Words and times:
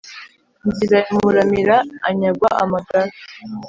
nzira 0.69 0.95
ya 1.05 1.11
muramira 1.23 1.77
anyagwa 2.07 2.49
amagara 2.63 3.11